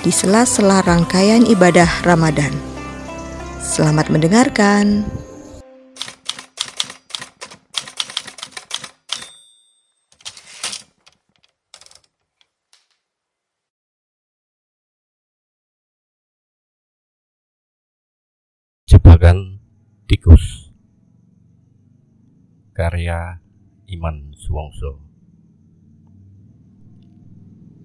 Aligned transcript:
di 0.00 0.08
sela-sela 0.08 0.80
rangkaian 0.80 1.44
ibadah 1.44 1.88
Ramadan. 2.08 2.52
Selamat 3.60 4.08
mendengarkan. 4.08 5.04
Jebakan 18.88 19.60
Tikus 20.08 20.72
Karya 22.74 23.38
Iman 23.86 24.34
Suwongso 24.34 24.98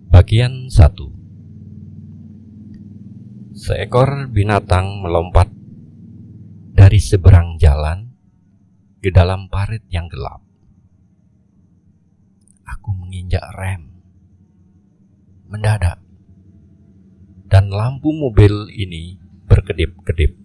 Bagian 0.10 0.72
1 0.72 1.25
Seekor 3.56 4.36
binatang 4.36 5.00
melompat 5.00 5.48
dari 6.76 7.00
seberang 7.00 7.56
jalan 7.56 8.12
ke 9.00 9.16
dalam 9.16 9.48
parit 9.48 9.80
yang 9.88 10.12
gelap. 10.12 10.44
Aku 12.68 12.92
menginjak 12.92 13.48
rem. 13.56 13.96
Mendadak. 15.48 16.04
Dan 17.48 17.72
lampu 17.72 18.12
mobil 18.12 18.68
ini 18.76 19.24
berkedip-kedip. 19.48 20.36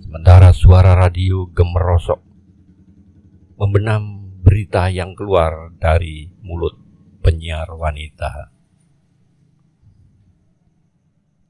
Sementara 0.00 0.56
suara 0.56 0.96
radio 0.96 1.44
gemerosok 1.52 2.20
membenam 3.60 4.24
berita 4.40 4.88
yang 4.88 5.12
keluar 5.12 5.76
dari 5.76 6.32
mulut 6.40 6.80
penyiar 7.20 7.68
wanita. 7.76 8.59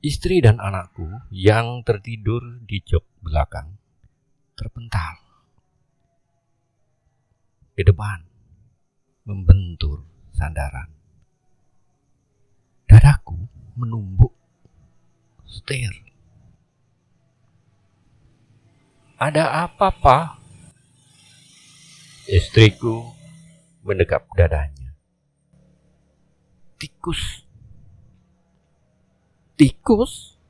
Istri 0.00 0.40
dan 0.40 0.56
anakku 0.56 1.04
yang 1.28 1.84
tertidur 1.84 2.40
di 2.64 2.80
jok 2.80 3.04
belakang 3.20 3.76
terpental 4.56 5.20
ke 7.76 7.84
depan 7.84 8.24
membentur 9.28 10.00
sandaran. 10.32 10.88
Dadaku 12.88 13.44
menumbuk 13.76 14.32
setir. 15.44 15.92
Ada 19.20 19.68
apa, 19.68 19.92
Pak? 19.92 20.26
Istriku 22.24 23.04
mendekap 23.84 24.24
dadanya. 24.32 24.96
Tikus 26.80 27.44
tikus? 29.60 30.40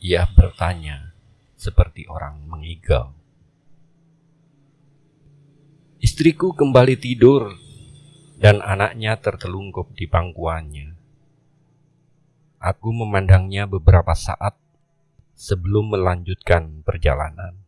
Ia 0.00 0.24
bertanya 0.32 1.12
seperti 1.60 2.08
orang 2.08 2.40
mengigau. 2.48 3.12
Istriku 6.00 6.56
kembali 6.56 6.96
tidur 6.96 7.52
dan 8.40 8.64
anaknya 8.64 9.20
tertelungkup 9.20 9.92
di 9.92 10.08
pangkuannya. 10.08 10.96
Aku 12.64 12.96
memandangnya 12.96 13.68
beberapa 13.68 14.16
saat 14.16 14.56
sebelum 15.36 15.92
melanjutkan 15.92 16.80
perjalanan. 16.80 17.60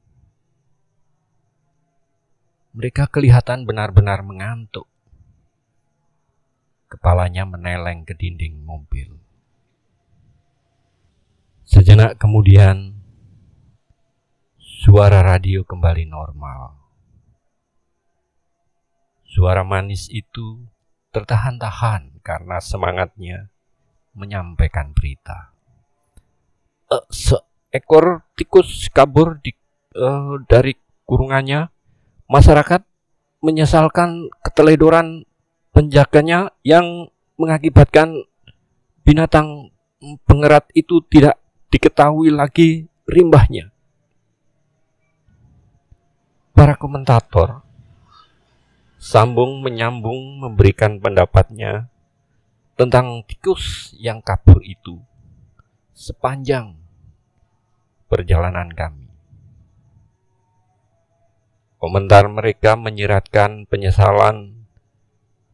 Mereka 2.73 3.13
kelihatan 3.13 3.69
benar-benar 3.69 4.25
mengantuk. 4.25 4.89
Kepalanya 6.89 7.45
meneleng 7.45 8.09
ke 8.09 8.17
dinding 8.17 8.65
mobil. 8.65 9.20
Sejenak 11.71 12.19
kemudian, 12.19 12.99
suara 14.59 15.23
radio 15.23 15.63
kembali 15.63 16.03
normal. 16.03 16.75
Suara 19.23 19.63
manis 19.63 20.11
itu 20.11 20.67
tertahan-tahan 21.15 22.19
karena 22.27 22.59
semangatnya 22.59 23.55
menyampaikan 24.19 24.91
berita. 24.99 25.55
Uh, 26.91 27.07
seekor 27.07 28.27
tikus 28.35 28.91
kabur 28.91 29.39
di, 29.39 29.55
uh, 29.95 30.43
dari 30.51 30.75
kurungannya. 31.07 31.71
Masyarakat 32.27 32.83
menyesalkan 33.47 34.27
keteledoran 34.43 35.23
penjaganya 35.71 36.51
yang 36.67 37.15
mengakibatkan 37.39 38.27
binatang 39.07 39.71
pengerat 40.27 40.67
itu 40.75 40.99
tidak 41.07 41.40
diketahui 41.71 42.35
lagi 42.35 42.91
rimbahnya. 43.07 43.71
Para 46.51 46.75
komentator 46.75 47.63
sambung 48.99 49.63
menyambung 49.63 50.43
memberikan 50.43 50.99
pendapatnya 50.99 51.87
tentang 52.75 53.23
tikus 53.25 53.95
yang 53.97 54.19
kabur 54.19 54.61
itu 54.67 54.99
sepanjang 55.95 56.75
perjalanan 58.11 58.75
kami. 58.75 59.07
Komentar 61.81 62.29
mereka 62.29 62.77
menyiratkan 62.77 63.65
penyesalan 63.71 64.67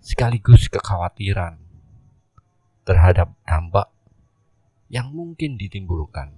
sekaligus 0.00 0.66
kekhawatiran 0.72 1.60
terhadap 2.83 3.31
dampak 3.47 3.93
yang 4.87 5.11
mungkin 5.11 5.59
ditimbulkan. 5.59 6.31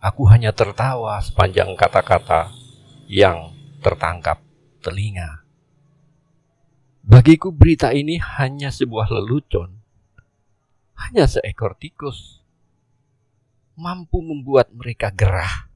Aku 0.00 0.24
hanya 0.32 0.50
tertawa 0.56 1.20
sepanjang 1.20 1.76
kata-kata 1.76 2.48
yang 3.04 3.52
tertangkap 3.84 4.40
telinga. 4.80 5.44
Bagiku 7.04 7.52
berita 7.52 7.92
ini 7.92 8.16
hanya 8.16 8.72
sebuah 8.72 9.12
lelucon, 9.12 9.76
hanya 10.96 11.28
seekor 11.28 11.76
tikus, 11.76 12.40
mampu 13.76 14.20
membuat 14.24 14.72
mereka 14.72 15.12
gerah. 15.12 15.68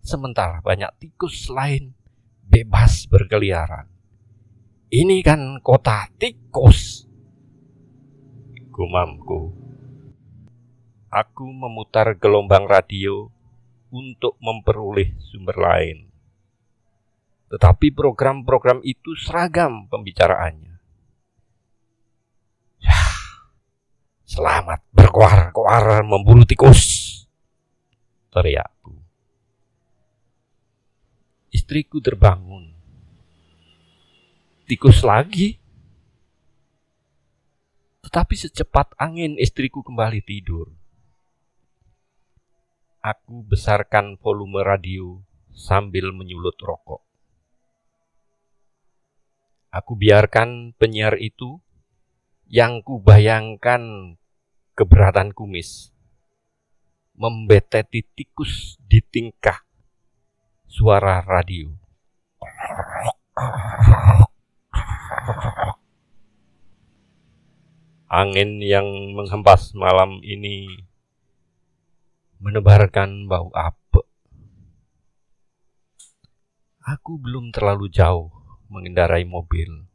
Sementara 0.00 0.58
banyak 0.62 0.90
tikus 0.98 1.50
lain 1.50 1.94
bebas 2.46 3.06
berkeliaran. 3.06 3.86
Ini 4.90 5.22
kan 5.22 5.62
kota 5.62 6.10
tikus 6.18 7.09
gumamku. 8.80 9.52
Aku 11.12 11.44
memutar 11.52 12.16
gelombang 12.16 12.64
radio 12.64 13.28
untuk 13.92 14.40
memperoleh 14.40 15.20
sumber 15.20 15.60
lain. 15.60 16.08
Tetapi 17.52 17.92
program-program 17.92 18.80
itu 18.80 19.12
seragam 19.20 19.84
pembicaraannya. 19.92 20.80
Ya, 22.80 23.00
selamat 24.24 24.80
berkoar-koar 24.96 26.00
memburu 26.00 26.48
tikus, 26.48 26.80
teriakku. 28.32 28.96
Istriku 31.52 32.00
terbangun. 32.00 32.72
Tikus 34.64 35.04
lagi? 35.04 35.59
Tetapi 38.10 38.34
secepat 38.34 38.98
angin 38.98 39.38
istriku 39.38 39.86
kembali 39.86 40.18
tidur. 40.26 40.74
Aku 42.98 43.46
besarkan 43.46 44.18
volume 44.18 44.66
radio 44.66 45.22
sambil 45.54 46.10
menyulut 46.10 46.58
rokok. 46.58 47.06
Aku 49.70 49.94
biarkan 49.94 50.74
penyiar 50.74 51.22
itu 51.22 51.62
yang 52.50 52.82
kubayangkan 52.82 54.18
keberatan 54.74 55.30
kumis 55.30 55.94
membeteti 57.14 58.02
tikus 58.02 58.74
di 58.90 58.98
tingkah 59.06 59.62
suara 60.66 61.22
radio. 61.22 61.70
Angin 68.10 68.58
yang 68.58 69.14
menghempas 69.14 69.70
malam 69.70 70.18
ini 70.26 70.66
menebarkan 72.42 73.30
bau 73.30 73.54
apek. 73.54 74.02
Aku 76.82 77.22
belum 77.22 77.54
terlalu 77.54 77.86
jauh 77.86 78.34
mengendarai 78.66 79.22
mobil, 79.22 79.86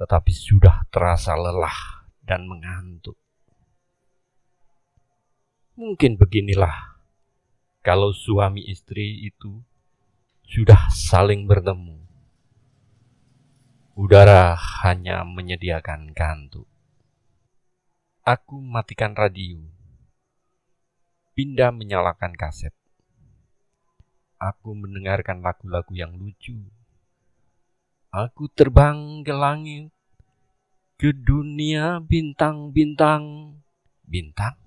tetapi 0.00 0.32
sudah 0.32 0.88
terasa 0.88 1.36
lelah 1.36 2.08
dan 2.24 2.48
mengantuk. 2.48 3.20
Mungkin 5.76 6.16
beginilah 6.16 6.72
kalau 7.84 8.16
suami 8.16 8.64
istri 8.64 9.28
itu 9.28 9.60
sudah 10.48 10.88
saling 10.88 11.44
bertemu. 11.44 12.00
Udara 13.92 14.56
hanya 14.56 15.20
menyediakan 15.28 16.16
kantuk. 16.16 16.64
Aku 18.28 18.60
matikan 18.60 19.16
radio. 19.16 19.56
Pindah 21.32 21.72
menyalakan 21.72 22.36
kaset. 22.36 22.76
Aku 24.36 24.76
mendengarkan 24.76 25.40
lagu-lagu 25.40 25.88
yang 25.96 26.12
lucu. 26.12 26.60
Aku 28.12 28.52
terbang 28.52 29.24
ke 29.24 29.32
langit, 29.32 29.88
ke 31.00 31.16
dunia 31.16 32.04
bintang-bintang. 32.04 33.56
Bintang? 34.04 34.60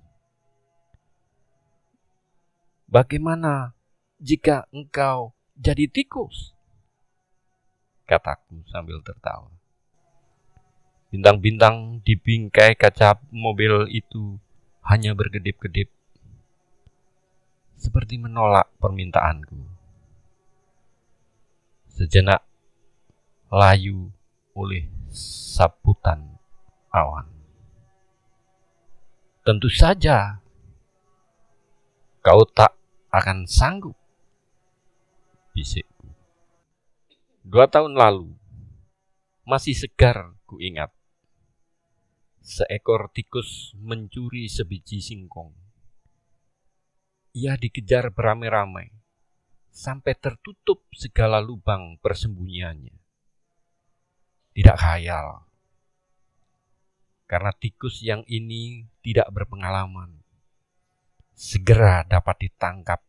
Bagaimana 2.89 3.77
jika 4.17 4.65
engkau 4.73 5.37
jadi 5.53 5.85
tikus? 5.85 6.57
Kataku 8.09 8.65
sambil 8.73 9.05
tertawa. 9.05 9.60
Bintang-bintang 11.11 11.99
di 12.07 12.15
bingkai 12.15 12.79
kaca 12.79 13.19
mobil 13.35 13.83
itu 13.91 14.39
hanya 14.87 15.11
berkedip-kedip, 15.11 15.91
seperti 17.75 18.15
menolak 18.15 18.71
permintaanku. 18.79 19.59
Sejenak 21.91 22.39
layu 23.51 24.07
oleh 24.55 24.87
saputan 25.51 26.39
awan. 26.95 27.27
Tentu 29.43 29.67
saja 29.67 30.39
kau 32.23 32.47
tak 32.47 32.71
akan 33.11 33.43
sanggup, 33.51 33.99
bisikku. 35.51 36.07
Dua 37.43 37.67
tahun 37.67 37.99
lalu, 37.99 38.31
masih 39.43 39.75
segar 39.75 40.31
ku 40.47 40.55
ingat 40.55 41.00
seekor 42.41 43.13
tikus 43.13 43.77
mencuri 43.77 44.49
sebiji 44.49 44.97
singkong. 44.97 45.53
Ia 47.37 47.55
dikejar 47.55 48.11
beramai-ramai 48.11 48.91
sampai 49.71 50.17
tertutup 50.17 50.83
segala 50.91 51.39
lubang 51.39 51.95
persembunyiannya. 52.01 52.97
Tidak 54.51 54.75
khayal, 54.75 55.47
karena 57.23 57.55
tikus 57.55 58.03
yang 58.03 58.27
ini 58.27 58.83
tidak 58.99 59.31
berpengalaman. 59.31 60.19
Segera 61.31 62.03
dapat 62.03 62.51
ditangkap 62.51 62.99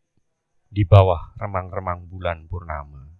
di 0.70 0.86
bawah 0.86 1.34
remang-remang 1.34 2.06
bulan 2.06 2.46
purnama. 2.46 3.10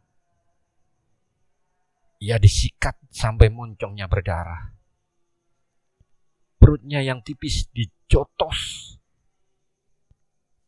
Ia 2.23 2.39
disikat 2.39 2.95
sampai 3.11 3.51
moncongnya 3.51 4.07
berdarah 4.07 4.82
perutnya 6.63 7.03
yang 7.03 7.27
tipis 7.27 7.67
dijotos. 7.75 8.95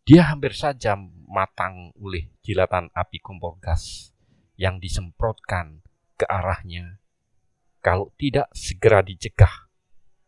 Dia 0.02 0.34
hampir 0.34 0.50
saja 0.50 0.98
matang 1.30 1.94
oleh 2.02 2.34
jilatan 2.42 2.90
api 2.90 3.22
kompor 3.22 3.62
gas 3.62 4.10
yang 4.58 4.82
disemprotkan 4.82 5.86
ke 6.18 6.26
arahnya 6.26 6.98
kalau 7.78 8.10
tidak 8.18 8.50
segera 8.50 9.06
dicegah 9.06 9.70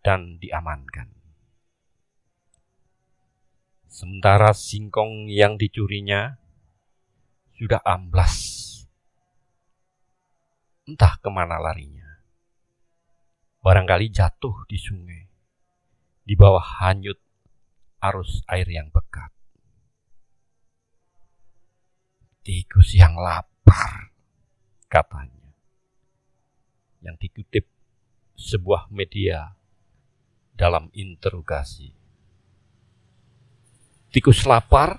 dan 0.06 0.38
diamankan. 0.38 1.10
Sementara 3.90 4.54
singkong 4.54 5.26
yang 5.26 5.58
dicurinya 5.58 6.38
sudah 7.58 7.82
amblas. 7.82 8.62
Entah 10.86 11.18
ke 11.18 11.26
mana 11.26 11.58
larinya. 11.58 12.22
Barangkali 13.66 14.14
jatuh 14.14 14.62
di 14.70 14.78
sungai 14.78 15.35
di 16.26 16.34
bawah 16.34 16.82
hanyut 16.82 17.23
arus 18.02 18.43
air 18.50 18.67
yang 18.67 18.90
pekat. 18.90 19.31
Tikus 22.43 22.99
yang 22.99 23.14
lapar, 23.14 24.11
katanya. 24.90 25.55
Yang 26.99 27.17
dikutip 27.31 27.64
sebuah 28.34 28.90
media 28.90 29.55
dalam 30.58 30.90
interogasi. 30.90 31.94
Tikus 34.11 34.43
lapar? 34.50 34.99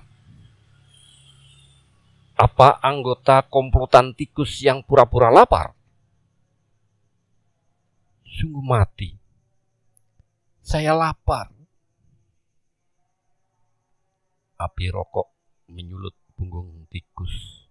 Apa 2.38 2.80
anggota 2.80 3.44
komplotan 3.44 4.16
tikus 4.16 4.62
yang 4.64 4.80
pura-pura 4.80 5.28
lapar? 5.28 5.76
Sungguh 8.24 8.62
mati 8.62 9.27
saya 10.68 10.92
lapar. 10.92 11.48
Api 14.60 14.92
rokok 14.92 15.32
menyulut 15.72 16.12
punggung 16.36 16.84
tikus. 16.92 17.64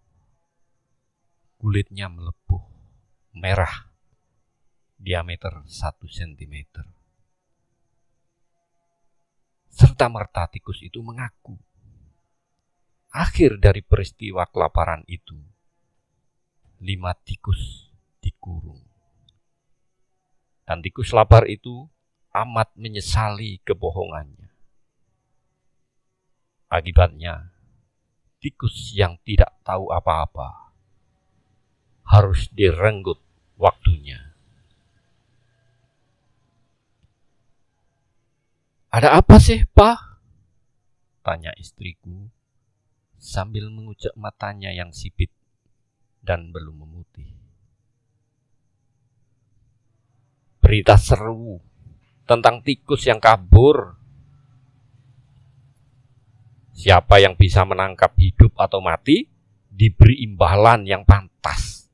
Kulitnya 1.62 2.10
melepuh, 2.10 2.66
merah, 3.38 3.94
diameter 4.98 5.62
satu 5.70 6.10
sentimeter. 6.10 6.90
Serta 9.70 10.10
merta 10.10 10.50
tikus 10.50 10.82
itu 10.82 10.98
mengaku. 11.06 11.54
Akhir 13.14 13.62
dari 13.62 13.86
peristiwa 13.86 14.50
kelaparan 14.50 15.06
itu, 15.06 15.38
lima 16.82 17.14
tikus 17.14 17.94
dikurung. 18.26 18.82
Dan 20.66 20.82
tikus 20.82 21.14
lapar 21.14 21.46
itu 21.46 21.86
amat 22.44 22.74
menyesali 22.78 23.64
kebohongannya. 23.66 24.50
Akibatnya, 26.68 27.56
tikus 28.44 28.92
yang 28.94 29.16
tidak 29.24 29.56
tahu 29.64 29.90
apa-apa 29.90 30.68
harus 32.08 32.48
direnggut 32.56 33.20
waktunya. 33.60 34.36
Ada 38.88 39.20
apa 39.20 39.36
sih, 39.38 39.68
Pak? 39.68 40.00
Tanya 41.22 41.52
istriku 41.60 42.32
sambil 43.20 43.68
mengucap 43.68 44.16
matanya 44.16 44.72
yang 44.72 44.96
sipit 44.96 45.28
dan 46.24 46.56
belum 46.56 46.88
memutih. 46.88 47.28
Berita 50.64 50.96
seru 50.96 51.60
tentang 52.28 52.62
tikus 52.62 53.08
yang 53.08 53.24
kabur. 53.24 53.96
Siapa 56.78 57.18
yang 57.18 57.34
bisa 57.34 57.66
menangkap 57.66 58.14
hidup 58.22 58.54
atau 58.54 58.84
mati 58.84 59.26
diberi 59.66 60.22
imbalan 60.22 60.86
yang 60.86 61.02
pantas. 61.08 61.90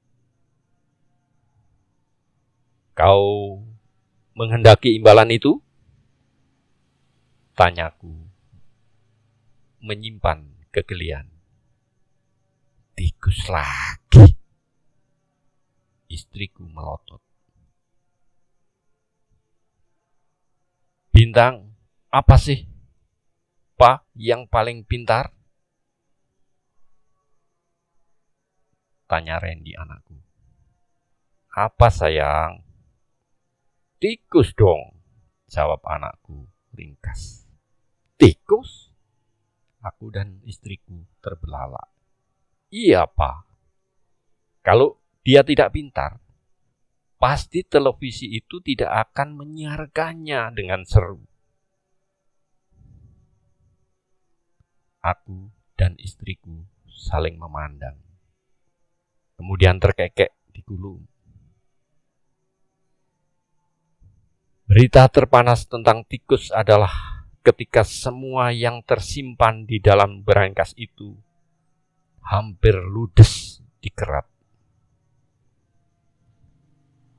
Kau 2.91 3.63
menghendaki 4.35 4.99
imbalan 4.99 5.31
itu? 5.31 5.63
Tanyaku, 7.55 8.11
menyimpan 9.79 10.67
kegelian. 10.73 11.31
Tikus 12.93 13.47
lagi. 13.47 14.35
Istriku 16.11 16.67
melotot. 16.67 17.22
Bintang, 21.13 21.69
apa 22.09 22.41
sih? 22.41 22.65
Pak 23.77 24.09
yang 24.17 24.49
paling 24.49 24.81
pintar? 24.81 25.29
Tanya 29.05 29.37
Randy 29.37 29.77
anakku. 29.77 30.17
Apa 31.53 31.93
sayang? 31.93 32.65
Tikus 34.01 34.57
dong, 34.57 34.97
jawab 35.45 35.85
anakku 35.85 36.49
ringkas. 36.73 37.45
Tikus? 38.17 38.89
Aku 39.85 40.09
dan 40.09 40.41
istriku 40.49 41.05
terbelalak. 41.21 41.93
Iya, 42.73 43.05
Pak. 43.05 43.45
Kalau 44.65 44.97
dia 45.21 45.45
tidak 45.45 45.77
pintar, 45.77 46.22
pasti 47.23 47.63
televisi 47.63 48.35
itu 48.35 48.59
tidak 48.59 49.15
akan 49.15 49.39
menyiarkannya 49.39 50.51
dengan 50.51 50.83
seru. 50.83 51.23
Aku 54.99 55.47
dan 55.79 55.95
istriku 55.95 56.67
saling 56.91 57.39
memandang. 57.39 57.95
Kemudian 59.39 59.79
terkekek 59.79 60.35
di 60.51 60.67
gulung. 60.67 61.07
Berita 64.67 65.07
terpanas 65.07 65.63
tentang 65.63 66.03
tikus 66.03 66.51
adalah 66.51 66.91
ketika 67.39 67.87
semua 67.87 68.51
yang 68.51 68.83
tersimpan 68.83 69.63
di 69.63 69.79
dalam 69.79 70.27
berangkas 70.27 70.75
itu 70.75 71.15
hampir 72.19 72.75
ludes 72.83 73.63
dikerat. 73.79 74.32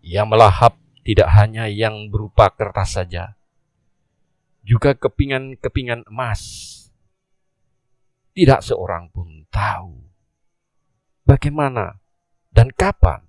Ia 0.04 0.28
melahap 0.28 0.76
tidak 1.00 1.32
hanya 1.32 1.64
yang 1.64 2.12
berupa 2.12 2.52
kertas 2.52 3.00
saja, 3.00 3.40
juga 4.60 4.92
kepingan-kepingan 4.92 6.04
emas. 6.12 6.70
Tidak 8.36 8.60
seorang 8.60 9.08
pun 9.14 9.46
tahu 9.48 10.04
bagaimana 11.24 12.02
dan 12.52 12.68
kapan 12.74 13.24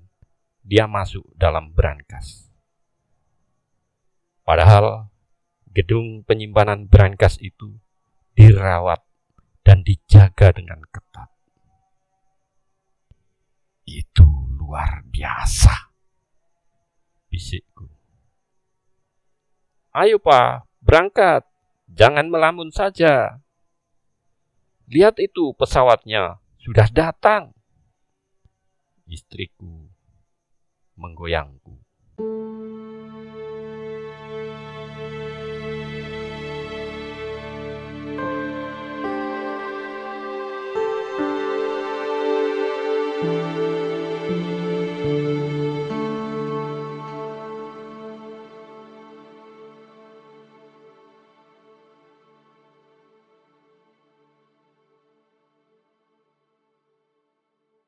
dia 0.65 0.89
masuk 0.89 1.23
dalam 1.37 1.71
berangkas. 1.71 2.49
Padahal 4.43 5.09
gedung 5.71 6.25
penyimpanan 6.27 6.89
berangkas 6.91 7.37
itu 7.39 7.77
dirawat 8.35 8.99
dan 9.63 9.81
dijaga 9.81 10.53
dengan 10.53 10.81
ketat. 10.89 11.29
Itu 13.85 14.25
luar 14.57 15.05
biasa, 15.05 15.94
bisikku. 17.35 17.91
Ayo 19.91 20.23
pak, 20.23 20.63
berangkat. 20.79 21.43
Jangan 21.91 22.31
melamun 22.31 22.71
saja. 22.71 23.43
Lihat 24.87 25.19
itu 25.19 25.51
pesawatnya, 25.59 26.39
sudah 26.63 26.87
datang. 26.87 27.51
Istriku 29.05 29.91
menggoyangku. 30.95 31.84